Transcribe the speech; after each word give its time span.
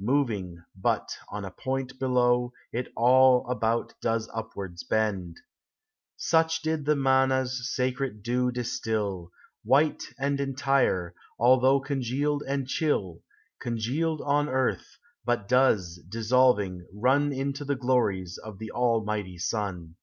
Moving 0.00 0.64
but 0.74 1.10
on 1.28 1.44
a 1.44 1.50
point 1.50 1.98
below. 1.98 2.54
It 2.72 2.88
all 2.96 3.46
about 3.50 3.92
does 4.00 4.30
upwards 4.32 4.82
bend. 4.82 5.36
Such 6.16 6.62
did 6.62 6.86
the 6.86 6.96
manna's 6.96 7.70
sacred 7.70 8.22
dew 8.22 8.50
distil, 8.50 9.30
White 9.62 10.04
and 10.18 10.40
entire, 10.40 11.14
although 11.38 11.80
congealed 11.80 12.42
and 12.48 12.66
chill,— 12.66 13.20
Congealed 13.60 14.22
on 14.22 14.48
earth, 14.48 14.96
but 15.22 15.48
does, 15.48 16.00
dissolving, 16.08 16.86
run 16.90 17.30
Into 17.30 17.62
the 17.62 17.76
glories 17.76 18.38
of 18.38 18.58
the 18.58 18.70
Almighty 18.72 19.36
sun. 19.36 19.96